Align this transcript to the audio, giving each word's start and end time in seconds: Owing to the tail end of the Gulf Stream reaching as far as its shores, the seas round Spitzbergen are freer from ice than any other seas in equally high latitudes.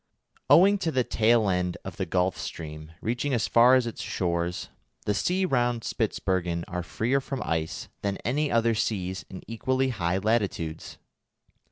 Owing 0.49 0.79
to 0.79 0.91
the 0.91 1.03
tail 1.03 1.47
end 1.47 1.77
of 1.85 1.97
the 1.97 2.07
Gulf 2.07 2.35
Stream 2.35 2.93
reaching 3.01 3.35
as 3.35 3.47
far 3.47 3.75
as 3.75 3.85
its 3.85 4.01
shores, 4.01 4.69
the 5.05 5.13
seas 5.13 5.45
round 5.45 5.83
Spitzbergen 5.83 6.65
are 6.67 6.81
freer 6.81 7.21
from 7.21 7.43
ice 7.43 7.87
than 8.01 8.17
any 8.25 8.51
other 8.51 8.73
seas 8.73 9.25
in 9.29 9.43
equally 9.47 9.89
high 9.89 10.17
latitudes. 10.17 10.97